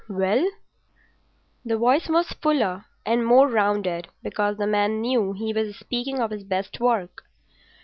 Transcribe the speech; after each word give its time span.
"Well?" 0.09 0.49
The 1.63 1.77
voice 1.77 2.09
was 2.09 2.31
fuller 2.41 2.85
and 3.05 3.23
more 3.23 3.47
rounded, 3.47 4.07
because 4.23 4.57
the 4.57 4.65
man 4.65 4.99
knew 4.99 5.33
he 5.33 5.53
was 5.53 5.77
speaking 5.77 6.19
of 6.19 6.31
his 6.31 6.43
best 6.43 6.79
work. 6.79 7.25